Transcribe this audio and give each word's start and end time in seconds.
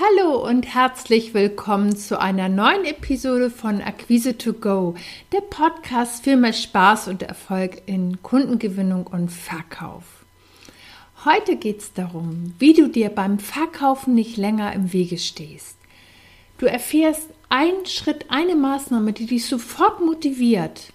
Hallo 0.00 0.48
und 0.48 0.72
herzlich 0.72 1.34
willkommen 1.34 1.94
zu 1.94 2.18
einer 2.18 2.48
neuen 2.48 2.86
Episode 2.86 3.50
von 3.50 3.82
Akquise 3.82 4.38
to 4.38 4.54
Go, 4.54 4.94
der 5.30 5.42
Podcast 5.42 6.24
für 6.24 6.36
mehr 6.36 6.54
Spaß 6.54 7.08
und 7.08 7.22
Erfolg 7.22 7.82
in 7.84 8.22
Kundengewinnung 8.22 9.06
und 9.06 9.28
Verkauf. 9.28 10.04
Heute 11.26 11.56
geht 11.56 11.80
es 11.80 11.92
darum, 11.92 12.54
wie 12.58 12.72
du 12.72 12.88
dir 12.88 13.10
beim 13.10 13.38
Verkaufen 13.38 14.14
nicht 14.14 14.38
länger 14.38 14.72
im 14.72 14.94
Wege 14.94 15.18
stehst. 15.18 15.76
Du 16.56 16.64
erfährst 16.64 17.28
einen 17.50 17.84
Schritt, 17.84 18.24
eine 18.30 18.56
Maßnahme, 18.56 19.12
die 19.12 19.26
dich 19.26 19.44
sofort 19.44 20.00
motiviert, 20.00 20.94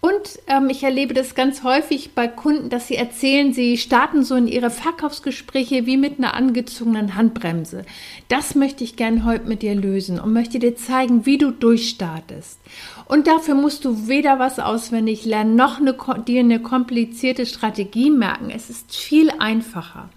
und 0.00 0.38
ähm, 0.46 0.70
ich 0.70 0.82
erlebe 0.82 1.12
das 1.12 1.34
ganz 1.34 1.62
häufig 1.62 2.14
bei 2.14 2.26
Kunden, 2.26 2.70
dass 2.70 2.88
sie 2.88 2.96
erzählen, 2.96 3.52
sie 3.52 3.76
starten 3.76 4.24
so 4.24 4.34
in 4.34 4.48
ihre 4.48 4.70
Verkaufsgespräche 4.70 5.84
wie 5.84 5.98
mit 5.98 6.18
einer 6.18 6.32
angezogenen 6.32 7.16
Handbremse. 7.16 7.84
Das 8.28 8.54
möchte 8.54 8.82
ich 8.82 8.96
gern 8.96 9.26
heute 9.26 9.46
mit 9.46 9.60
dir 9.60 9.74
lösen 9.74 10.18
und 10.18 10.32
möchte 10.32 10.58
dir 10.58 10.74
zeigen, 10.74 11.26
wie 11.26 11.36
du 11.36 11.50
durchstartest. 11.50 12.58
Und 13.04 13.26
dafür 13.26 13.54
musst 13.54 13.84
du 13.84 14.08
weder 14.08 14.38
was 14.38 14.58
auswendig 14.58 15.26
lernen, 15.26 15.54
noch 15.54 15.78
eine, 15.78 15.94
dir 16.26 16.40
eine 16.40 16.60
komplizierte 16.60 17.44
Strategie 17.44 18.10
merken. 18.10 18.48
Es 18.48 18.70
ist 18.70 18.96
viel 18.96 19.30
einfacher. 19.38 20.08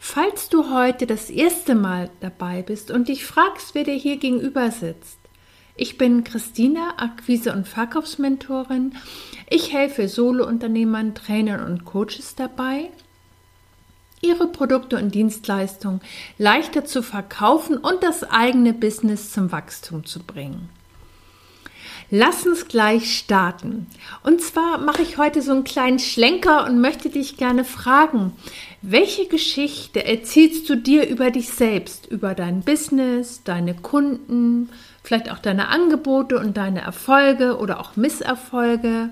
Falls 0.00 0.48
du 0.48 0.74
heute 0.74 1.06
das 1.06 1.30
erste 1.30 1.76
Mal 1.76 2.10
dabei 2.18 2.62
bist 2.62 2.90
und 2.90 3.06
dich 3.06 3.24
fragst, 3.24 3.76
wer 3.76 3.84
dir 3.84 3.94
hier 3.94 4.16
gegenüber 4.16 4.72
sitzt, 4.72 5.21
ich 5.74 5.98
bin 5.98 6.24
Christina, 6.24 6.94
Akquise- 6.98 7.52
und 7.52 7.66
Verkaufsmentorin. 7.66 8.94
Ich 9.48 9.72
helfe 9.72 10.08
Solounternehmern, 10.08 11.14
Trainern 11.14 11.64
und 11.64 11.84
Coaches 11.84 12.34
dabei, 12.36 12.90
ihre 14.20 14.46
Produkte 14.46 14.96
und 14.96 15.14
Dienstleistungen 15.14 16.00
leichter 16.38 16.84
zu 16.84 17.02
verkaufen 17.02 17.76
und 17.78 18.02
das 18.02 18.22
eigene 18.24 18.72
Business 18.72 19.32
zum 19.32 19.50
Wachstum 19.50 20.04
zu 20.04 20.22
bringen. 20.22 20.68
Lass 22.14 22.46
uns 22.46 22.68
gleich 22.68 23.16
starten. 23.16 23.86
Und 24.22 24.42
zwar 24.42 24.76
mache 24.76 25.00
ich 25.00 25.16
heute 25.16 25.40
so 25.40 25.50
einen 25.52 25.64
kleinen 25.64 25.98
Schlenker 25.98 26.66
und 26.66 26.78
möchte 26.78 27.08
dich 27.08 27.38
gerne 27.38 27.64
fragen, 27.64 28.34
welche 28.82 29.26
Geschichte 29.28 30.04
erzählst 30.04 30.68
du 30.68 30.74
dir 30.74 31.08
über 31.08 31.30
dich 31.30 31.48
selbst, 31.48 32.06
über 32.08 32.34
dein 32.34 32.60
Business, 32.60 33.44
deine 33.44 33.72
Kunden, 33.72 34.68
vielleicht 35.02 35.32
auch 35.32 35.38
deine 35.38 35.68
Angebote 35.68 36.38
und 36.38 36.58
deine 36.58 36.82
Erfolge 36.82 37.56
oder 37.56 37.80
auch 37.80 37.96
Misserfolge, 37.96 39.08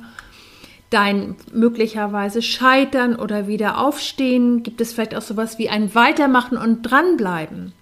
dein 0.90 1.36
möglicherweise 1.54 2.42
Scheitern 2.42 3.16
oder 3.16 3.48
wieder 3.48 3.78
aufstehen, 3.78 4.62
gibt 4.62 4.82
es 4.82 4.92
vielleicht 4.92 5.14
auch 5.14 5.22
sowas 5.22 5.56
wie 5.56 5.70
ein 5.70 5.94
Weitermachen 5.94 6.58
und 6.58 6.82
dranbleiben. 6.82 7.72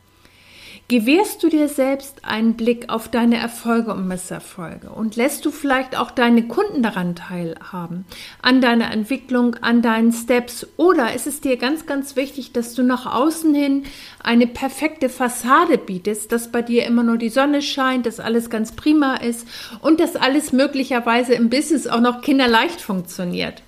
Gewährst 0.91 1.43
du 1.43 1.51
dir 1.51 1.69
selbst 1.69 2.25
einen 2.25 2.55
Blick 2.55 2.89
auf 2.89 3.11
deine 3.11 3.37
Erfolge 3.37 3.93
und 3.93 4.09
Misserfolge? 4.09 4.89
Und 4.89 5.17
lässt 5.17 5.45
du 5.45 5.51
vielleicht 5.51 5.99
auch 5.99 6.11
deine 6.11 6.49
Kunden 6.49 6.83
daran 6.83 7.15
teilhaben, 7.15 8.07
an 8.41 8.63
deiner 8.63 8.91
Entwicklung, 8.91 9.57
an 9.57 9.83
deinen 9.83 10.13
Steps? 10.13 10.67
Oder 10.79 11.13
ist 11.13 11.27
es 11.27 11.43
dir 11.43 11.59
ganz, 11.59 11.85
ganz 11.85 12.17
wichtig, 12.17 12.53
dass 12.53 12.73
du 12.73 12.83
nach 12.83 13.05
außen 13.05 13.55
hin 13.55 13.85
eine 14.25 14.47
perfekte 14.47 15.11
Fassade 15.11 15.77
bietest, 15.77 16.33
dass 16.33 16.51
bei 16.51 16.63
dir 16.63 16.87
immer 16.87 17.03
nur 17.03 17.19
die 17.19 17.29
Sonne 17.29 17.61
scheint, 17.61 18.07
dass 18.07 18.19
alles 18.19 18.49
ganz 18.49 18.73
prima 18.73 19.17
ist 19.17 19.47
und 19.83 20.01
dass 20.01 20.17
alles 20.17 20.55
möglicherweise 20.55 21.35
im 21.35 21.51
Business 21.51 21.87
auch 21.87 22.01
noch 22.01 22.23
kinderleicht 22.23 22.81
funktioniert? 22.81 23.63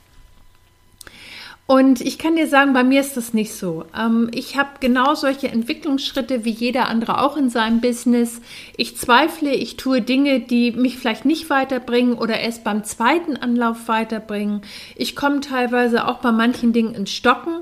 Und 1.71 2.01
ich 2.01 2.19
kann 2.19 2.35
dir 2.35 2.49
sagen, 2.49 2.73
bei 2.73 2.83
mir 2.83 3.01
ist 3.01 3.17
das 3.17 3.33
nicht 3.33 3.55
so. 3.55 3.85
Ähm, 3.97 4.29
ich 4.35 4.57
habe 4.57 4.71
genau 4.81 5.15
solche 5.15 5.47
Entwicklungsschritte 5.47 6.45
wie 6.45 6.51
jeder 6.51 6.89
andere 6.89 7.23
auch 7.23 7.37
in 7.37 7.49
seinem 7.49 7.81
Business. 7.81 8.41
Ich 8.77 8.97
zweifle, 8.97 9.55
ich 9.55 9.77
tue 9.77 10.03
Dinge, 10.03 10.41
die 10.41 10.73
mich 10.73 10.99
vielleicht 10.99 11.27
nicht 11.27 11.49
weiterbringen 11.49 12.15
oder 12.15 12.41
erst 12.41 12.65
beim 12.65 12.83
zweiten 12.83 13.37
Anlauf 13.37 13.87
weiterbringen. 13.87 14.63
Ich 14.97 15.15
komme 15.15 15.39
teilweise 15.39 16.09
auch 16.09 16.19
bei 16.19 16.33
manchen 16.33 16.73
Dingen 16.73 16.93
ins 16.93 17.13
Stocken 17.13 17.61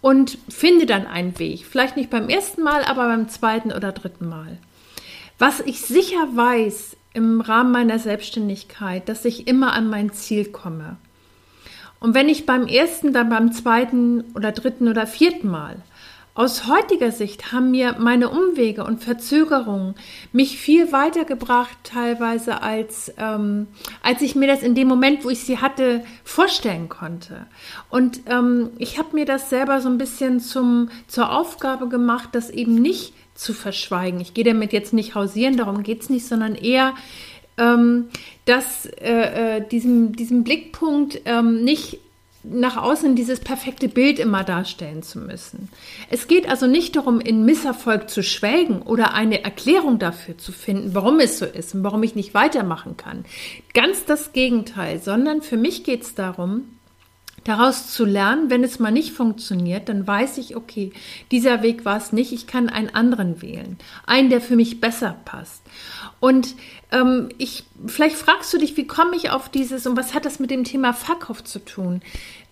und 0.00 0.36
finde 0.48 0.86
dann 0.86 1.06
einen 1.06 1.38
Weg. 1.38 1.64
Vielleicht 1.64 1.96
nicht 1.96 2.10
beim 2.10 2.28
ersten 2.28 2.64
Mal, 2.64 2.82
aber 2.82 3.06
beim 3.06 3.28
zweiten 3.28 3.70
oder 3.70 3.92
dritten 3.92 4.28
Mal. 4.28 4.58
Was 5.38 5.60
ich 5.60 5.80
sicher 5.82 6.26
weiß 6.34 6.96
im 7.12 7.40
Rahmen 7.40 7.70
meiner 7.70 8.00
Selbstständigkeit, 8.00 9.08
dass 9.08 9.24
ich 9.24 9.46
immer 9.46 9.74
an 9.74 9.88
mein 9.88 10.12
Ziel 10.12 10.46
komme. 10.46 10.96
Und 12.00 12.14
wenn 12.14 12.28
ich 12.28 12.46
beim 12.46 12.66
ersten, 12.66 13.12
dann 13.12 13.28
beim 13.28 13.52
zweiten 13.52 14.24
oder 14.34 14.52
dritten 14.52 14.88
oder 14.88 15.06
vierten 15.06 15.48
Mal 15.48 15.76
aus 16.34 16.66
heutiger 16.66 17.12
Sicht 17.12 17.52
haben 17.52 17.70
mir 17.70 17.94
meine 18.00 18.28
Umwege 18.28 18.82
und 18.82 19.04
Verzögerungen 19.04 19.94
mich 20.32 20.58
viel 20.58 20.90
weitergebracht, 20.90 21.76
teilweise 21.84 22.60
als, 22.60 23.12
ähm, 23.18 23.68
als 24.02 24.20
ich 24.20 24.34
mir 24.34 24.48
das 24.48 24.64
in 24.64 24.74
dem 24.74 24.88
Moment, 24.88 25.24
wo 25.24 25.30
ich 25.30 25.44
sie 25.44 25.58
hatte, 25.58 26.04
vorstellen 26.24 26.88
konnte. 26.88 27.46
Und 27.88 28.22
ähm, 28.26 28.70
ich 28.78 28.98
habe 28.98 29.14
mir 29.14 29.26
das 29.26 29.48
selber 29.48 29.80
so 29.80 29.88
ein 29.88 29.98
bisschen 29.98 30.40
zum, 30.40 30.88
zur 31.06 31.30
Aufgabe 31.30 31.88
gemacht, 31.88 32.30
das 32.32 32.50
eben 32.50 32.74
nicht 32.74 33.14
zu 33.34 33.52
verschweigen. 33.52 34.20
Ich 34.20 34.34
gehe 34.34 34.44
damit 34.44 34.72
jetzt 34.72 34.92
nicht 34.92 35.14
hausieren, 35.14 35.56
darum 35.56 35.84
geht 35.84 36.02
es 36.02 36.10
nicht, 36.10 36.26
sondern 36.26 36.56
eher 36.56 36.94
ähm, 37.58 38.08
dass 38.44 38.86
äh, 38.86 39.58
äh, 39.58 39.68
diesem, 39.68 40.14
diesem 40.14 40.44
Blickpunkt 40.44 41.20
ähm, 41.24 41.64
nicht 41.64 41.98
nach 42.44 42.76
außen 42.76 43.16
dieses 43.16 43.40
perfekte 43.40 43.88
Bild 43.88 44.18
immer 44.18 44.44
darstellen 44.44 45.02
zu 45.02 45.18
müssen. 45.18 45.70
Es 46.10 46.28
geht 46.28 46.48
also 46.48 46.66
nicht 46.66 46.94
darum, 46.94 47.20
in 47.20 47.44
Misserfolg 47.44 48.10
zu 48.10 48.22
schwelgen 48.22 48.82
oder 48.82 49.14
eine 49.14 49.42
Erklärung 49.44 49.98
dafür 49.98 50.36
zu 50.36 50.52
finden, 50.52 50.94
warum 50.94 51.20
es 51.20 51.38
so 51.38 51.46
ist 51.46 51.74
und 51.74 51.84
warum 51.84 52.02
ich 52.02 52.14
nicht 52.14 52.34
weitermachen 52.34 52.96
kann. 52.96 53.24
Ganz 53.72 54.04
das 54.04 54.32
Gegenteil, 54.32 55.00
sondern 55.00 55.40
für 55.40 55.56
mich 55.56 55.84
geht 55.84 56.02
es 56.02 56.14
darum, 56.14 56.64
daraus 57.44 57.92
zu 57.92 58.04
lernen, 58.04 58.50
wenn 58.50 58.64
es 58.64 58.78
mal 58.78 58.90
nicht 58.90 59.12
funktioniert, 59.12 59.88
dann 59.88 60.06
weiß 60.06 60.38
ich, 60.38 60.56
okay, 60.56 60.92
dieser 61.30 61.62
Weg 61.62 61.84
war 61.84 61.96
es 61.96 62.12
nicht, 62.12 62.32
ich 62.32 62.46
kann 62.46 62.68
einen 62.68 62.90
anderen 62.90 63.42
wählen, 63.42 63.78
einen, 64.06 64.30
der 64.30 64.40
für 64.40 64.56
mich 64.56 64.80
besser 64.80 65.16
passt. 65.24 65.62
Und 66.20 66.54
ähm, 66.90 67.28
ich, 67.38 67.64
vielleicht 67.86 68.16
fragst 68.16 68.52
du 68.52 68.58
dich, 68.58 68.76
wie 68.76 68.86
komme 68.86 69.16
ich 69.16 69.30
auf 69.30 69.48
dieses 69.48 69.86
und 69.86 69.96
was 69.96 70.14
hat 70.14 70.24
das 70.24 70.40
mit 70.40 70.50
dem 70.50 70.64
Thema 70.64 70.92
Verkauf 70.92 71.44
zu 71.44 71.58
tun? 71.58 72.02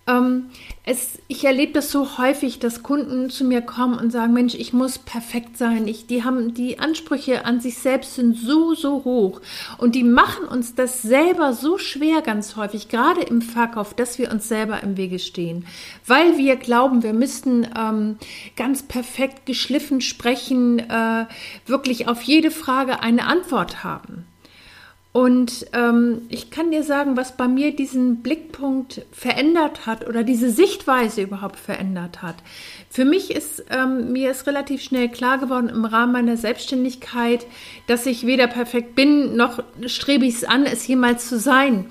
Ähm, 0.09 0.51
es, 0.85 1.19
ich 1.29 1.45
erlebe 1.45 1.73
das 1.73 1.93
so 1.93 2.19
häufig, 2.19 2.59
dass 2.59 2.83
Kunden 2.83 3.31
zu 3.31 3.45
mir 3.45 3.63
kommen 3.63 3.99
und 3.99 4.11
sagen, 4.11 4.33
Mensch, 4.33 4.55
ich 4.55 4.73
muss 4.73 4.99
perfekt 4.99 5.57
sein. 5.57 5.87
Ich, 5.87 6.07
die 6.09 6.25
haben 6.25 6.55
die 6.55 6.81
Ansprüche 6.81 7.45
an 7.45 7.61
sich 7.61 7.79
selbst 7.79 8.17
sind 8.17 8.37
so, 8.37 8.75
so 8.75 9.05
hoch. 9.05 9.41
Und 9.79 9.95
die 9.95 10.03
machen 10.03 10.45
uns 10.45 10.75
das 10.75 11.03
selber 11.03 11.53
so 11.53 11.79
schwer 11.79 12.21
ganz 12.21 12.57
häufig, 12.57 12.89
gerade 12.89 13.23
im 13.23 13.43
Verkauf, 13.43 13.95
dass 13.95 14.19
wir 14.19 14.33
uns 14.33 14.49
selber 14.49 14.83
im 14.83 14.97
Wege 14.97 15.21
stehen. 15.21 15.67
Weil 16.05 16.37
wir 16.37 16.57
glauben, 16.57 17.05
wir 17.05 17.13
müssten 17.13 17.69
ähm, 17.79 18.17
ganz 18.57 18.83
perfekt 18.83 19.47
geschliffen 19.47 20.01
sprechen, 20.01 20.81
äh, 20.81 21.27
wirklich 21.67 22.09
auf 22.09 22.23
jede 22.23 22.51
Frage 22.51 23.01
eine 23.01 23.27
Antwort 23.27 23.85
haben. 23.85 24.27
Und 25.13 25.67
ähm, 25.75 26.23
ich 26.31 26.51
kann 26.51 26.71
dir 26.71 26.83
sagen, 26.83 27.19
was 27.19 27.37
bei 27.37 27.47
mir 27.47 27.77
diesen 27.77 28.23
Blickpunkt 28.23 29.03
verändert 29.13 29.85
hat 29.85 30.09
oder 30.09 30.23
diese 30.23 30.51
Sichtweise 30.51 31.21
überhaupt 31.21 31.59
verändert 31.59 32.23
hat. 32.23 32.37
Für 32.89 33.05
mich 33.05 33.31
ist 33.31 33.63
ähm, 33.69 34.13
mir 34.13 34.31
ist 34.31 34.47
relativ 34.47 34.81
schnell 34.81 35.11
klar 35.11 35.37
geworden 35.37 35.69
im 35.69 35.85
Rahmen 35.85 36.13
meiner 36.13 36.39
Selbstständigkeit, 36.39 37.47
dass 37.87 38.07
ich 38.07 38.27
weder 38.27 38.47
perfekt 38.47 38.95
bin 38.95 39.37
noch 39.37 39.63
strebe 39.85 40.25
ich 40.25 40.37
es 40.37 40.45
an, 40.45 40.65
es 40.65 40.87
jemals 40.87 41.29
zu 41.29 41.39
sein, 41.39 41.87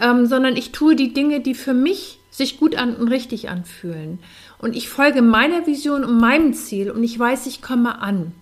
ähm, 0.00 0.24
sondern 0.24 0.56
ich 0.56 0.72
tue 0.72 0.96
die 0.96 1.12
Dinge, 1.12 1.40
die 1.40 1.54
für 1.54 1.74
mich 1.74 2.20
sich 2.30 2.58
gut 2.58 2.76
an 2.76 2.96
und 2.96 3.08
richtig 3.08 3.50
anfühlen. 3.50 4.18
Und 4.58 4.74
ich 4.74 4.88
folge 4.88 5.20
meiner 5.20 5.66
Vision 5.66 6.04
und 6.04 6.18
meinem 6.18 6.54
Ziel 6.54 6.90
und 6.90 7.04
ich 7.04 7.18
weiß, 7.18 7.46
ich 7.46 7.60
komme 7.60 8.00
an. 8.00 8.32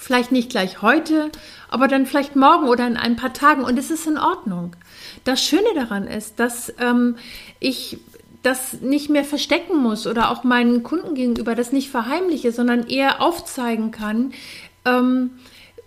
Vielleicht 0.00 0.30
nicht 0.30 0.50
gleich 0.50 0.80
heute, 0.80 1.32
aber 1.68 1.88
dann 1.88 2.06
vielleicht 2.06 2.36
morgen 2.36 2.68
oder 2.68 2.86
in 2.86 2.96
ein 2.96 3.16
paar 3.16 3.32
Tagen 3.32 3.64
und 3.64 3.76
es 3.76 3.90
ist 3.90 4.06
in 4.06 4.16
Ordnung. 4.16 4.76
Das 5.24 5.42
Schöne 5.42 5.74
daran 5.74 6.06
ist, 6.06 6.38
dass 6.38 6.72
ähm, 6.78 7.16
ich 7.58 7.98
das 8.44 8.74
nicht 8.74 9.10
mehr 9.10 9.24
verstecken 9.24 9.76
muss 9.82 10.06
oder 10.06 10.30
auch 10.30 10.44
meinen 10.44 10.84
Kunden 10.84 11.16
gegenüber 11.16 11.56
das 11.56 11.72
nicht 11.72 11.90
verheimliche, 11.90 12.52
sondern 12.52 12.86
eher 12.86 13.20
aufzeigen 13.20 13.90
kann, 13.90 14.32
ähm, 14.84 15.32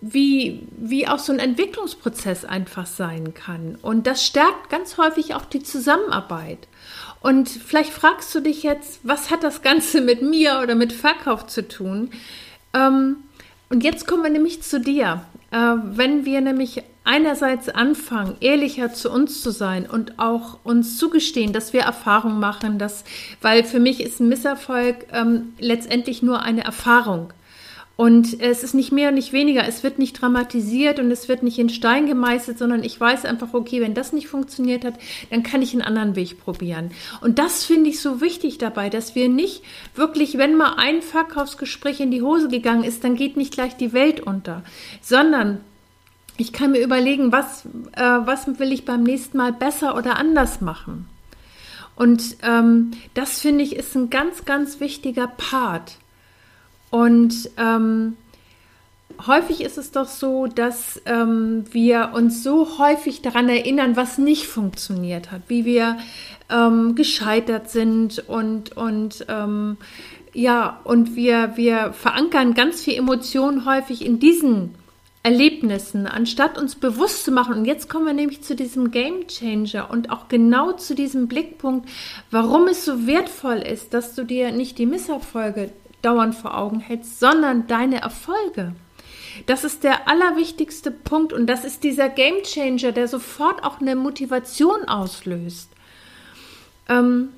wie, 0.02 0.60
wie 0.76 1.08
auch 1.08 1.18
so 1.18 1.32
ein 1.32 1.38
Entwicklungsprozess 1.38 2.44
einfach 2.44 2.84
sein 2.84 3.32
kann. 3.32 3.78
Und 3.80 4.06
das 4.06 4.26
stärkt 4.26 4.68
ganz 4.68 4.98
häufig 4.98 5.34
auch 5.34 5.46
die 5.46 5.62
Zusammenarbeit. 5.62 6.68
Und 7.20 7.48
vielleicht 7.48 7.94
fragst 7.94 8.34
du 8.34 8.40
dich 8.40 8.62
jetzt, 8.62 9.00
was 9.04 9.30
hat 9.30 9.42
das 9.42 9.62
Ganze 9.62 10.02
mit 10.02 10.20
mir 10.20 10.60
oder 10.62 10.74
mit 10.74 10.92
Verkauf 10.92 11.46
zu 11.46 11.66
tun? 11.66 12.10
Ähm, 12.74 13.16
und 13.72 13.82
jetzt 13.82 14.06
kommen 14.06 14.22
wir 14.22 14.30
nämlich 14.30 14.62
zu 14.62 14.80
dir. 14.80 15.22
Äh, 15.50 15.56
wenn 15.56 16.26
wir 16.26 16.42
nämlich 16.42 16.82
einerseits 17.04 17.70
anfangen, 17.70 18.36
ehrlicher 18.40 18.92
zu 18.92 19.10
uns 19.10 19.42
zu 19.42 19.50
sein 19.50 19.88
und 19.88 20.18
auch 20.18 20.58
uns 20.62 20.98
zugestehen, 20.98 21.54
dass 21.54 21.72
wir 21.72 21.80
Erfahrung 21.80 22.38
machen, 22.38 22.78
dass, 22.78 23.04
weil 23.40 23.64
für 23.64 23.80
mich 23.80 24.02
ist 24.02 24.20
ein 24.20 24.28
Misserfolg 24.28 25.06
ähm, 25.10 25.54
letztendlich 25.58 26.22
nur 26.22 26.42
eine 26.42 26.64
Erfahrung. 26.64 27.32
Und 27.96 28.40
es 28.40 28.64
ist 28.64 28.74
nicht 28.74 28.90
mehr 28.90 29.10
und 29.10 29.14
nicht 29.14 29.32
weniger. 29.32 29.66
Es 29.66 29.82
wird 29.82 29.98
nicht 29.98 30.20
dramatisiert 30.20 30.98
und 30.98 31.10
es 31.10 31.28
wird 31.28 31.42
nicht 31.42 31.58
in 31.58 31.68
Stein 31.68 32.06
gemeißelt, 32.06 32.58
sondern 32.58 32.82
ich 32.84 32.98
weiß 32.98 33.24
einfach, 33.24 33.52
okay, 33.52 33.80
wenn 33.80 33.94
das 33.94 34.12
nicht 34.12 34.28
funktioniert 34.28 34.84
hat, 34.84 34.94
dann 35.30 35.42
kann 35.42 35.62
ich 35.62 35.72
einen 35.72 35.82
anderen 35.82 36.16
Weg 36.16 36.40
probieren. 36.40 36.90
Und 37.20 37.38
das 37.38 37.64
finde 37.64 37.90
ich 37.90 38.00
so 38.00 38.20
wichtig 38.20 38.58
dabei, 38.58 38.88
dass 38.88 39.14
wir 39.14 39.28
nicht 39.28 39.62
wirklich, 39.94 40.38
wenn 40.38 40.56
mal 40.56 40.74
ein 40.78 41.02
Verkaufsgespräch 41.02 42.00
in 42.00 42.10
die 42.10 42.22
Hose 42.22 42.48
gegangen 42.48 42.84
ist, 42.84 43.04
dann 43.04 43.14
geht 43.14 43.36
nicht 43.36 43.52
gleich 43.52 43.76
die 43.76 43.92
Welt 43.92 44.20
unter, 44.20 44.62
sondern 45.02 45.60
ich 46.38 46.52
kann 46.52 46.72
mir 46.72 46.82
überlegen, 46.82 47.30
was, 47.30 47.66
äh, 47.92 48.00
was 48.00 48.58
will 48.58 48.72
ich 48.72 48.84
beim 48.84 49.02
nächsten 49.02 49.36
Mal 49.36 49.52
besser 49.52 49.96
oder 49.96 50.16
anders 50.16 50.60
machen. 50.60 51.06
Und 51.94 52.36
ähm, 52.42 52.92
das 53.14 53.40
finde 53.40 53.62
ich 53.64 53.76
ist 53.76 53.94
ein 53.94 54.08
ganz, 54.08 54.44
ganz 54.44 54.80
wichtiger 54.80 55.26
Part. 55.26 55.98
Und 56.92 57.48
ähm, 57.56 58.18
häufig 59.26 59.62
ist 59.62 59.78
es 59.78 59.92
doch 59.92 60.06
so, 60.06 60.46
dass 60.46 61.00
ähm, 61.06 61.64
wir 61.72 62.10
uns 62.14 62.42
so 62.42 62.78
häufig 62.78 63.22
daran 63.22 63.48
erinnern, 63.48 63.96
was 63.96 64.18
nicht 64.18 64.46
funktioniert 64.46 65.32
hat, 65.32 65.40
wie 65.48 65.64
wir 65.64 65.96
ähm, 66.50 66.94
gescheitert 66.94 67.70
sind 67.70 68.28
und, 68.28 68.76
und 68.76 69.24
ähm, 69.30 69.78
ja, 70.34 70.80
und 70.84 71.16
wir, 71.16 71.56
wir 71.56 71.94
verankern 71.94 72.52
ganz 72.52 72.82
viel 72.82 72.98
Emotionen 72.98 73.64
häufig 73.64 74.04
in 74.04 74.18
diesen 74.18 74.74
Erlebnissen, 75.22 76.06
anstatt 76.06 76.58
uns 76.58 76.74
bewusst 76.74 77.24
zu 77.24 77.30
machen. 77.30 77.54
Und 77.54 77.64
jetzt 77.64 77.88
kommen 77.88 78.04
wir 78.04 78.12
nämlich 78.12 78.42
zu 78.42 78.54
diesem 78.54 78.90
Game 78.90 79.28
Changer 79.28 79.90
und 79.90 80.10
auch 80.10 80.28
genau 80.28 80.72
zu 80.72 80.94
diesem 80.94 81.26
Blickpunkt, 81.26 81.88
warum 82.30 82.66
es 82.66 82.84
so 82.84 83.06
wertvoll 83.06 83.58
ist, 83.58 83.94
dass 83.94 84.14
du 84.14 84.24
dir 84.24 84.52
nicht 84.52 84.76
die 84.76 84.86
Misserfolge 84.86 85.70
dauernd 86.02 86.34
vor 86.34 86.56
Augen 86.56 86.80
hältst, 86.80 87.20
sondern 87.20 87.66
deine 87.66 88.00
Erfolge. 88.02 88.74
Das 89.46 89.64
ist 89.64 89.82
der 89.82 90.08
allerwichtigste 90.08 90.90
Punkt 90.90 91.32
und 91.32 91.46
das 91.46 91.64
ist 91.64 91.84
dieser 91.84 92.08
Game 92.08 92.42
Changer, 92.42 92.92
der 92.92 93.08
sofort 93.08 93.64
auch 93.64 93.80
eine 93.80 93.96
Motivation 93.96 94.84
auslöst. 94.86 95.70
Ähm, 96.88 97.30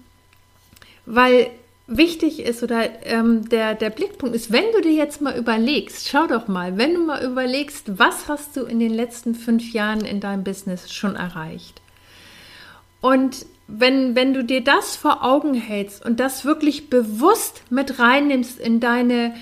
weil 1.07 1.51
wichtig 1.87 2.41
ist 2.41 2.63
oder 2.63 3.05
ähm, 3.05 3.49
der, 3.49 3.75
der 3.75 3.91
Blickpunkt 3.91 4.35
ist, 4.35 4.51
wenn 4.51 4.65
du 4.73 4.81
dir 4.81 4.93
jetzt 4.93 5.21
mal 5.21 5.37
überlegst, 5.37 6.09
schau 6.09 6.27
doch 6.27 6.49
mal, 6.49 6.79
wenn 6.79 6.95
du 6.95 7.01
mal 7.05 7.23
überlegst, 7.23 7.99
was 7.99 8.27
hast 8.29 8.57
du 8.57 8.63
in 8.63 8.81
den 8.81 8.93
letzten 8.93 9.35
fünf 9.35 9.73
Jahren 9.73 10.01
in 10.01 10.21
deinem 10.21 10.45
Business 10.45 10.93
schon 10.93 11.15
erreicht? 11.15 11.81
Und 13.01 13.45
wenn, 13.67 14.15
wenn 14.15 14.35
du 14.35 14.45
dir 14.45 14.63
das 14.63 14.97
vor 14.97 15.25
Augen 15.25 15.55
hältst 15.55 16.05
und 16.05 16.21
das 16.21 16.45
wirklich 16.45 16.91
bewusst 16.91 17.63
mit 17.71 17.99
reinnimmst 17.99 18.59
in 18.59 18.79
deine, 18.79 19.35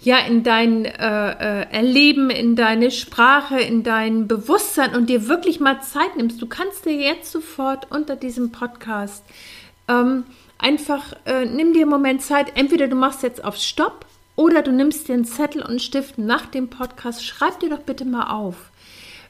ja, 0.00 0.18
in 0.18 0.42
dein 0.42 0.84
äh, 0.84 0.90
äh, 1.30 1.66
Erleben, 1.70 2.30
in 2.30 2.56
deine 2.56 2.90
Sprache, 2.90 3.60
in 3.60 3.82
dein 3.82 4.26
Bewusstsein 4.26 4.94
und 4.94 5.08
dir 5.08 5.28
wirklich 5.28 5.60
mal 5.60 5.80
Zeit 5.82 6.16
nimmst, 6.16 6.42
du 6.42 6.46
kannst 6.46 6.84
dir 6.84 6.94
jetzt 6.94 7.30
sofort 7.30 7.90
unter 7.90 8.16
diesem 8.16 8.50
Podcast 8.50 9.24
ähm, 9.88 10.24
einfach, 10.58 11.12
äh, 11.26 11.44
nimm 11.44 11.72
dir 11.72 11.82
einen 11.82 11.90
Moment 11.90 12.22
Zeit, 12.22 12.52
entweder 12.56 12.88
du 12.88 12.96
machst 12.96 13.22
jetzt 13.22 13.44
auf 13.44 13.56
Stopp 13.56 14.04
oder 14.36 14.62
du 14.62 14.72
nimmst 14.72 15.08
dir 15.08 15.14
einen 15.14 15.24
Zettel 15.24 15.62
und 15.62 15.70
einen 15.70 15.78
Stift 15.80 16.18
nach 16.18 16.46
dem 16.46 16.68
Podcast, 16.68 17.24
schreib 17.24 17.60
dir 17.60 17.70
doch 17.70 17.80
bitte 17.80 18.04
mal 18.04 18.30
auf 18.30 18.69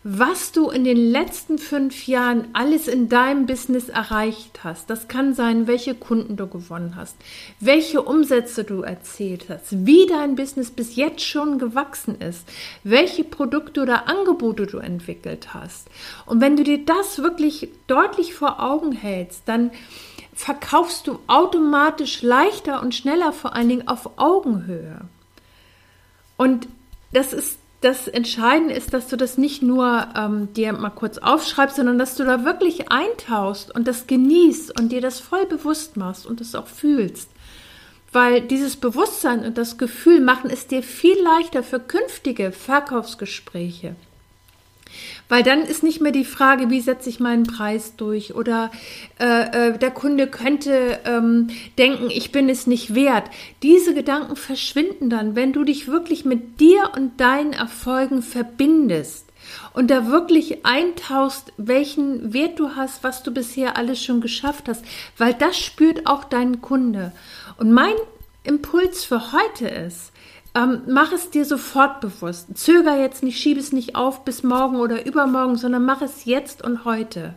was 0.03 0.53
du 0.53 0.71
in 0.71 0.85
den 0.85 0.97
letzten 0.97 1.59
fünf 1.59 2.07
Jahren 2.07 2.49
alles 2.55 2.89
in 2.89 3.11
deinem 3.11 3.45
Business 3.45 3.91
erreicht 3.91 4.65
hast. 4.65 4.89
Das 4.89 5.09
kann 5.09 5.35
sein, 5.35 5.67
welche 5.67 5.95
Kunden 5.95 6.37
du 6.37 6.47
gewonnen 6.47 6.97
hast, 6.97 7.17
welche 7.61 8.01
Umsätze 8.01 8.65
du 8.65 8.81
erzählt 8.81 9.47
hast, 9.51 9.85
wie 9.85 10.07
dein 10.07 10.37
Business 10.37 10.71
bis 10.71 10.97
jetzt 10.97 11.23
schon 11.23 11.59
gewachsen 11.59 12.19
ist, 12.19 12.49
welche 12.83 13.25
Produkte 13.25 13.83
oder 13.83 14.09
Angebote 14.09 14.67
du 14.67 14.79
entwickelt 14.79 15.53
hast. 15.53 15.89
Und 16.25 16.41
wenn 16.41 16.57
du 16.57 16.65
dir 16.65 16.83
das 16.83 17.19
wirklich 17.19 17.69
deutlich 17.87 18.33
vor 18.33 18.63
Augen 18.63 18.93
hältst, 18.93 19.43
dann 19.45 19.71
verkaufst 20.33 21.07
du 21.07 21.19
automatisch 21.27 22.23
leichter 22.23 22.81
und 22.81 22.95
schneller, 22.95 23.35
vor 23.35 23.55
allen 23.55 23.69
Dingen 23.69 23.89
auf 23.89 24.19
Augenhöhe. 24.19 25.03
Und 26.39 26.69
das 27.13 27.35
ist 27.35 27.60
das 27.81 28.09
Entscheidende 28.09 28.75
ist, 28.75 28.93
dass 28.93 29.09
du 29.09 29.17
das 29.17 29.39
nicht 29.39 29.63
nur 29.63 30.09
ähm, 30.15 30.53
dir 30.53 30.73
mal 30.73 30.91
kurz 30.91 31.19
aufschreibst, 31.19 31.77
sondern 31.77 31.99
dass 31.99 32.15
du 32.15 32.25
da 32.25 32.45
wirklich 32.45 32.91
eintauchst 32.93 33.75
und 33.75 33.89
das 33.89 34.07
genießt 34.07 34.79
und 34.79 34.93
dir 34.93 35.01
das 35.01 35.19
voll 35.19 35.47
bewusst 35.47 35.97
machst 35.97 36.27
und 36.27 36.41
das 36.41 36.55
auch 36.55 36.67
fühlst. 36.67 37.31
Weil 38.13 38.43
dieses 38.43 38.77
Bewusstsein 38.77 39.45
und 39.45 39.57
das 39.57 39.79
Gefühl 39.79 40.21
machen 40.21 40.51
es 40.51 40.67
dir 40.67 40.83
viel 40.83 41.17
leichter 41.23 41.63
für 41.63 41.81
künftige 41.81 42.53
Verkaufsgespräche. 42.53 43.95
Weil 45.29 45.43
dann 45.43 45.63
ist 45.63 45.83
nicht 45.83 46.01
mehr 46.01 46.13
die 46.13 46.25
Frage, 46.25 46.71
wie 46.71 46.81
setze 46.81 47.09
ich 47.09 47.21
meinen 47.21 47.45
Preis 47.45 47.97
durch 47.97 48.35
oder 48.35 48.71
äh, 49.19 49.69
äh, 49.69 49.79
der 49.79 49.91
Kunde 49.91 50.27
könnte 50.27 51.01
ähm, 51.05 51.49
denken, 51.79 52.11
ich 52.11 52.33
bin 52.33 52.49
es 52.49 52.67
nicht 52.67 52.95
wert. 52.95 53.31
Diese 53.63 53.95
Gedanken 53.95 54.37
verschwinden 54.37 55.11
dann, 55.11 55.37
wenn 55.37 55.53
du 55.53 55.65
dich 55.65 55.89
wirklich 55.89 56.25
mit 56.25 56.61
dir 56.61 56.91
und 56.97 57.21
deinen 57.21 57.53
Erfolgen 57.53 58.23
verbindest 58.23 59.27
und 59.73 59.91
da 59.91 60.09
wirklich 60.09 60.65
eintauchst, 60.65 61.53
welchen 61.57 62.33
Wert 62.33 62.59
du 62.59 62.77
hast, 62.77 63.05
was 63.05 63.23
du 63.23 63.33
bisher 63.33 63.77
alles 63.77 64.03
schon 64.03 64.21
geschafft 64.21 64.69
hast, 64.69 64.85
weil 65.17 65.35
das 65.35 65.59
spürt 65.59 66.07
auch 66.07 66.25
dein 66.25 66.61
Kunde. 66.61 67.13
Und 67.57 67.73
mein 67.73 67.95
Impuls 68.43 69.05
für 69.05 69.33
heute 69.33 69.69
ist, 69.69 70.13
ähm, 70.55 70.83
mach 70.89 71.13
es 71.13 71.31
dir 71.31 71.45
sofort 71.45 72.01
bewusst. 72.01 72.57
Zöger 72.57 72.99
jetzt 72.99 73.23
nicht, 73.23 73.39
schiebe 73.39 73.61
es 73.61 73.73
nicht 73.73 73.95
auf 73.95 74.25
bis 74.25 74.43
morgen 74.43 74.77
oder 74.77 75.07
übermorgen, 75.07 75.57
sondern 75.57 75.85
mach 75.85 76.03
es 76.03 76.25
jetzt 76.25 76.63
und 76.63 76.85
heute. 76.85 77.35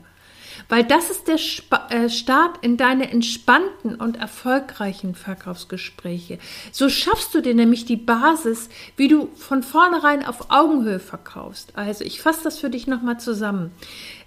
Weil 0.69 0.83
das 0.83 1.09
ist 1.09 1.27
der 1.27 1.35
Sp 1.35 1.69
äh, 1.89 2.09
Start 2.09 2.63
in 2.63 2.77
deine 2.77 3.11
entspannten 3.11 3.95
und 3.95 4.17
erfolgreichen 4.17 5.15
Verkaufsgespräche. 5.15 6.39
So 6.71 6.89
schaffst 6.89 7.33
du 7.33 7.41
dir 7.41 7.53
nämlich 7.53 7.85
die 7.85 7.97
Basis, 7.97 8.69
wie 8.97 9.07
du 9.07 9.29
von 9.35 9.63
vornherein 9.63 10.25
auf 10.25 10.49
Augenhöhe 10.49 10.99
verkaufst. 10.99 11.75
Also 11.75 12.03
ich 12.03 12.21
fasse 12.21 12.43
das 12.43 12.59
für 12.59 12.69
dich 12.69 12.87
nochmal 12.87 13.19
zusammen 13.19 13.71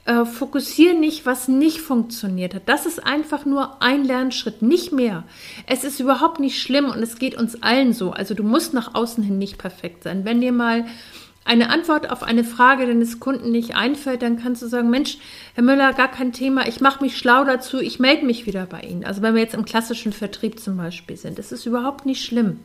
äh, 0.07 0.25
fokussiere 0.25 0.95
nicht, 0.95 1.27
was 1.27 1.49
nicht 1.49 1.81
funktioniert 1.81 2.55
hat. 2.55 2.69
Das 2.69 2.87
ist 2.87 3.05
einfach 3.05 3.45
nur 3.45 3.83
ein 3.83 4.05
Lernschritt, 4.05 4.63
nicht 4.63 4.93
mehr. 4.93 5.25
Es 5.67 5.85
ist 5.85 6.01
überhaupt 6.01 6.41
nicht 6.41 6.63
schlimm 6.63 6.87
und 6.87 7.03
es 7.03 7.19
geht 7.19 7.37
uns 7.37 7.63
allen 7.63 7.93
so. 7.93 8.13
Also 8.13 8.35
du 8.35 8.43
musst 8.43 8.73
nach 8.73 8.95
außen 8.95 9.23
hin 9.23 9.39
nicht 9.39 9.59
perfekt 9.59 10.05
sein. 10.05 10.25
Wenn 10.25 10.41
dir 10.41 10.53
mal 10.53 10.87
eine 11.47 11.71
Antwort 11.71 12.11
auf 12.11 12.23
eine 12.23 12.45
Frage 12.45 12.87
deines 12.87 13.21
Kunden 13.21 13.51
nicht 13.51 13.77
einfällt, 13.77 14.23
dann 14.23 14.39
kannst 14.39 14.63
du 14.63 14.67
sagen, 14.67 14.91
Mensch, 14.91 15.19
Herr 15.55 15.63
Müller, 15.63 15.93
gar 15.93 16.11
kein 16.11 16.33
Thema, 16.33 16.67
ich 16.67 16.81
mache 16.81 17.03
mich 17.03 17.17
schlau 17.17 17.45
dazu, 17.45 17.79
ich 17.79 18.01
melde 18.01 18.27
mich 18.27 18.47
wieder 18.47 18.67
bei 18.67 18.81
Ihnen. 18.81 19.05
Also 19.05 19.23
wenn 19.23 19.35
wir 19.35 19.43
jetzt 19.43 19.55
im 19.55 19.65
klassischen 19.65 20.13
Vertrieb 20.13 20.61
zum 20.61 20.77
Beispiel 20.77 21.17
sind, 21.17 21.39
das 21.39 21.53
ist 21.53 21.65
überhaupt 21.67 22.05
nicht 22.05 22.25
schlimm. 22.25 22.61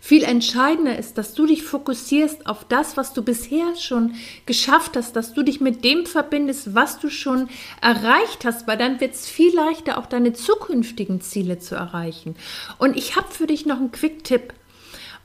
Viel 0.00 0.22
entscheidender 0.22 0.98
ist, 0.98 1.18
dass 1.18 1.34
du 1.34 1.46
dich 1.46 1.62
fokussierst 1.62 2.46
auf 2.46 2.64
das, 2.64 2.96
was 2.96 3.12
du 3.12 3.22
bisher 3.22 3.74
schon 3.76 4.14
geschafft 4.46 4.96
hast, 4.96 5.16
dass 5.16 5.34
du 5.34 5.42
dich 5.42 5.60
mit 5.60 5.84
dem 5.84 6.06
verbindest, 6.06 6.74
was 6.74 6.98
du 7.00 7.10
schon 7.10 7.48
erreicht 7.80 8.44
hast, 8.44 8.66
weil 8.68 8.76
dann 8.76 9.00
wird 9.00 9.14
es 9.14 9.28
viel 9.28 9.54
leichter, 9.54 9.98
auch 9.98 10.06
deine 10.06 10.32
zukünftigen 10.32 11.20
Ziele 11.20 11.58
zu 11.58 11.74
erreichen. 11.74 12.36
Und 12.78 12.96
ich 12.96 13.16
habe 13.16 13.28
für 13.30 13.46
dich 13.46 13.66
noch 13.66 13.78
einen 13.78 13.92
Quick-Tipp. 13.92 14.52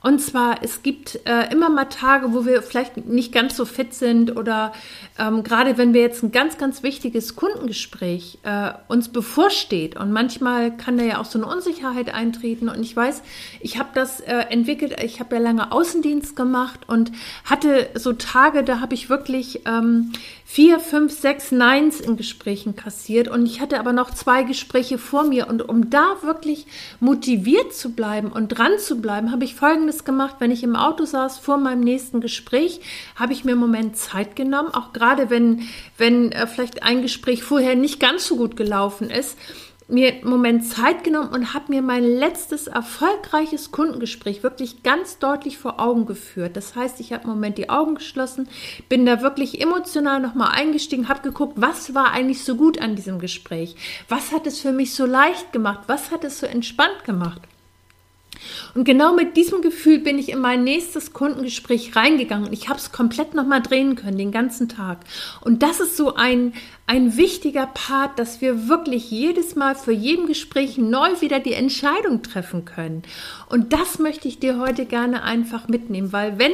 Und 0.02 0.20
zwar, 0.20 0.62
es 0.62 0.82
gibt 0.82 1.20
äh, 1.26 1.52
immer 1.52 1.68
mal 1.68 1.84
Tage, 1.84 2.32
wo 2.32 2.46
wir 2.46 2.62
vielleicht 2.62 2.96
nicht 3.06 3.32
ganz 3.32 3.56
so 3.56 3.66
fit 3.66 3.92
sind 3.92 4.34
oder 4.34 4.72
ähm, 5.18 5.42
gerade 5.42 5.76
wenn 5.76 5.92
wir 5.92 6.00
jetzt 6.00 6.22
ein 6.22 6.32
ganz, 6.32 6.56
ganz 6.56 6.82
wichtiges 6.82 7.36
Kundengespräch 7.36 8.38
äh, 8.42 8.72
uns 8.88 9.10
bevorsteht. 9.10 9.96
Und 9.96 10.10
manchmal 10.10 10.74
kann 10.74 10.96
da 10.96 11.04
ja 11.04 11.20
auch 11.20 11.26
so 11.26 11.38
eine 11.38 11.46
Unsicherheit 11.46 12.14
eintreten. 12.14 12.70
Und 12.70 12.80
ich 12.82 12.96
weiß, 12.96 13.22
ich 13.60 13.78
habe 13.78 13.90
das 13.92 14.20
äh, 14.20 14.46
entwickelt, 14.48 15.02
ich 15.02 15.20
habe 15.20 15.36
ja 15.36 15.42
lange 15.42 15.70
Außendienst 15.70 16.34
gemacht 16.34 16.80
und 16.86 17.12
hatte 17.44 17.90
so 17.94 18.14
Tage, 18.14 18.64
da 18.64 18.80
habe 18.80 18.94
ich 18.94 19.10
wirklich 19.10 19.66
ähm, 19.66 20.12
vier, 20.46 20.80
fünf, 20.80 21.12
sechs 21.12 21.52
Neins 21.52 22.00
in 22.00 22.16
Gesprächen 22.16 22.74
kassiert. 22.74 23.28
Und 23.28 23.44
ich 23.44 23.60
hatte 23.60 23.78
aber 23.78 23.92
noch 23.92 24.10
zwei 24.10 24.44
Gespräche 24.44 24.96
vor 24.96 25.24
mir. 25.24 25.46
Und 25.46 25.68
um 25.68 25.90
da 25.90 26.16
wirklich 26.22 26.66
motiviert 27.00 27.74
zu 27.74 27.92
bleiben 27.92 28.32
und 28.32 28.48
dran 28.48 28.72
zu 28.78 29.00
bleiben, 29.00 29.30
habe 29.30 29.44
ich 29.44 29.54
Folgendes 29.90 30.04
gemacht, 30.04 30.36
wenn 30.38 30.50
ich 30.50 30.62
im 30.62 30.76
Auto 30.76 31.04
saß 31.04 31.38
vor 31.38 31.58
meinem 31.58 31.80
nächsten 31.80 32.20
Gespräch, 32.20 32.80
habe 33.16 33.32
ich 33.32 33.44
mir 33.44 33.52
einen 33.52 33.60
Moment 33.60 33.96
Zeit 33.96 34.36
genommen, 34.36 34.72
auch 34.72 34.92
gerade 34.92 35.30
wenn, 35.30 35.62
wenn 35.98 36.32
äh, 36.32 36.46
vielleicht 36.46 36.82
ein 36.82 37.02
Gespräch 37.02 37.42
vorher 37.42 37.74
nicht 37.74 37.98
ganz 37.98 38.26
so 38.26 38.36
gut 38.36 38.56
gelaufen 38.56 39.10
ist, 39.10 39.36
mir 39.88 40.12
einen 40.12 40.30
Moment 40.30 40.64
Zeit 40.64 41.02
genommen 41.02 41.30
und 41.30 41.52
habe 41.52 41.72
mir 41.72 41.82
mein 41.82 42.04
letztes 42.04 42.68
erfolgreiches 42.68 43.72
Kundengespräch 43.72 44.44
wirklich 44.44 44.84
ganz 44.84 45.18
deutlich 45.18 45.58
vor 45.58 45.80
Augen 45.80 46.06
geführt. 46.06 46.56
Das 46.56 46.76
heißt, 46.76 47.00
ich 47.00 47.12
habe 47.12 47.24
im 47.24 47.30
Moment 47.30 47.58
die 47.58 47.70
Augen 47.70 47.96
geschlossen, 47.96 48.48
bin 48.88 49.04
da 49.04 49.20
wirklich 49.20 49.60
emotional 49.60 50.20
nochmal 50.20 50.52
eingestiegen, 50.52 51.08
habe 51.08 51.22
geguckt, 51.22 51.54
was 51.56 51.92
war 51.92 52.12
eigentlich 52.12 52.44
so 52.44 52.54
gut 52.54 52.80
an 52.80 52.94
diesem 52.94 53.18
Gespräch? 53.18 53.74
Was 54.08 54.30
hat 54.30 54.46
es 54.46 54.60
für 54.60 54.70
mich 54.70 54.94
so 54.94 55.04
leicht 55.04 55.52
gemacht? 55.52 55.80
Was 55.88 56.12
hat 56.12 56.22
es 56.22 56.38
so 56.38 56.46
entspannt 56.46 57.02
gemacht? 57.04 57.42
Und 58.74 58.84
genau 58.84 59.14
mit 59.14 59.36
diesem 59.36 59.62
Gefühl 59.62 59.98
bin 59.98 60.18
ich 60.18 60.30
in 60.30 60.38
mein 60.38 60.64
nächstes 60.64 61.12
Kundengespräch 61.12 61.96
reingegangen 61.96 62.46
und 62.46 62.52
ich 62.52 62.68
habe 62.68 62.78
es 62.78 62.92
komplett 62.92 63.34
nochmal 63.34 63.62
drehen 63.62 63.96
können, 63.96 64.18
den 64.18 64.32
ganzen 64.32 64.68
Tag. 64.68 65.00
Und 65.40 65.62
das 65.62 65.80
ist 65.80 65.96
so 65.96 66.14
ein, 66.14 66.52
ein 66.86 67.16
wichtiger 67.16 67.66
Part, 67.66 68.18
dass 68.18 68.40
wir 68.40 68.68
wirklich 68.68 69.10
jedes 69.10 69.56
Mal 69.56 69.74
für 69.74 69.92
jedem 69.92 70.26
Gespräch 70.26 70.78
neu 70.78 71.20
wieder 71.20 71.40
die 71.40 71.54
Entscheidung 71.54 72.22
treffen 72.22 72.64
können. 72.64 73.02
Und 73.48 73.72
das 73.72 73.98
möchte 73.98 74.28
ich 74.28 74.38
dir 74.38 74.58
heute 74.58 74.86
gerne 74.86 75.22
einfach 75.22 75.68
mitnehmen, 75.68 76.12
weil 76.12 76.38
wenn 76.38 76.52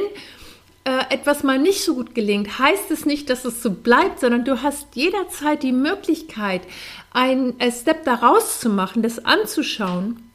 äh, 0.83 1.13
etwas 1.13 1.43
mal 1.43 1.59
nicht 1.59 1.83
so 1.83 1.95
gut 1.95 2.15
gelingt, 2.15 2.59
heißt 2.59 2.91
es 2.91 3.05
nicht, 3.05 3.29
dass 3.29 3.45
es 3.45 3.61
so 3.61 3.71
bleibt, 3.71 4.19
sondern 4.19 4.45
du 4.45 4.61
hast 4.61 4.95
jederzeit 4.95 5.63
die 5.63 5.73
Möglichkeit, 5.73 6.61
ein 7.11 7.55
Step 7.71 8.05
daraus 8.05 8.59
zu 8.59 8.69
machen, 8.69 9.01
das 9.01 9.23
anzuschauen 9.23 10.26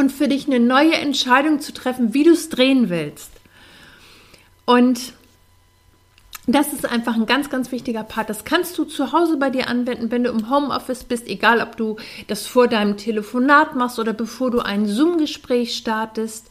und 0.00 0.10
für 0.10 0.28
dich 0.28 0.46
eine 0.46 0.58
neue 0.58 0.94
Entscheidung 0.94 1.60
zu 1.60 1.74
treffen, 1.74 2.14
wie 2.14 2.24
du 2.24 2.30
es 2.30 2.48
drehen 2.48 2.88
willst. 2.88 3.30
Und 4.64 5.12
das 6.46 6.72
ist 6.72 6.90
einfach 6.90 7.16
ein 7.16 7.26
ganz, 7.26 7.50
ganz 7.50 7.70
wichtiger 7.70 8.02
Part. 8.02 8.30
Das 8.30 8.46
kannst 8.46 8.78
du 8.78 8.84
zu 8.84 9.12
Hause 9.12 9.36
bei 9.36 9.50
dir 9.50 9.68
anwenden, 9.68 10.10
wenn 10.10 10.24
du 10.24 10.30
im 10.30 10.48
Homeoffice 10.48 11.04
bist, 11.04 11.28
egal 11.28 11.60
ob 11.60 11.76
du 11.76 11.96
das 12.28 12.46
vor 12.46 12.66
deinem 12.66 12.96
Telefonat 12.96 13.76
machst 13.76 13.98
oder 13.98 14.14
bevor 14.14 14.50
du 14.50 14.60
ein 14.60 14.86
Zoom-Gespräch 14.86 15.76
startest. 15.76 16.48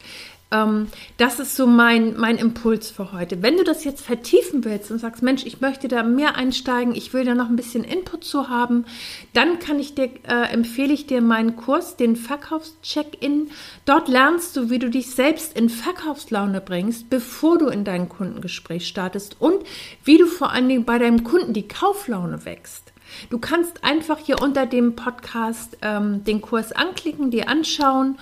Ähm, 0.52 0.88
das 1.16 1.38
ist 1.38 1.56
so 1.56 1.66
mein, 1.66 2.16
mein 2.16 2.36
Impuls 2.36 2.90
für 2.90 3.12
heute. 3.12 3.42
Wenn 3.42 3.56
du 3.56 3.64
das 3.64 3.84
jetzt 3.84 4.04
vertiefen 4.04 4.64
willst 4.64 4.90
und 4.90 4.98
sagst, 4.98 5.22
Mensch, 5.22 5.44
ich 5.46 5.60
möchte 5.60 5.88
da 5.88 6.02
mehr 6.02 6.36
einsteigen, 6.36 6.94
ich 6.94 7.12
will 7.12 7.24
da 7.24 7.34
noch 7.34 7.48
ein 7.48 7.56
bisschen 7.56 7.84
Input 7.84 8.24
zu 8.24 8.48
haben, 8.48 8.84
dann 9.32 9.58
kann 9.58 9.78
ich 9.78 9.94
dir, 9.94 10.10
äh, 10.26 10.52
empfehle 10.52 10.92
ich 10.92 11.06
dir 11.06 11.20
meinen 11.20 11.56
Kurs, 11.56 11.96
den 11.96 12.16
Verkaufscheck-In. 12.16 13.50
Dort 13.84 14.08
lernst 14.08 14.56
du, 14.56 14.70
wie 14.70 14.78
du 14.78 14.90
dich 14.90 15.10
selbst 15.10 15.56
in 15.56 15.68
Verkaufslaune 15.68 16.60
bringst, 16.60 17.10
bevor 17.10 17.58
du 17.58 17.68
in 17.68 17.84
dein 17.84 18.08
Kundengespräch 18.08 18.88
startest 18.88 19.36
und 19.40 19.64
wie 20.04 20.18
du 20.18 20.26
vor 20.26 20.50
allen 20.50 20.68
Dingen 20.68 20.84
bei 20.84 20.98
deinem 20.98 21.24
Kunden 21.24 21.52
die 21.52 21.68
Kauflaune 21.68 22.44
wächst. 22.44 22.92
Du 23.28 23.38
kannst 23.38 23.82
einfach 23.82 24.18
hier 24.18 24.40
unter 24.40 24.66
dem 24.66 24.94
Podcast 24.94 25.76
ähm, 25.82 26.22
den 26.24 26.40
Kurs 26.40 26.72
anklicken, 26.72 27.30
dir 27.30 27.48
anschauen 27.48 28.18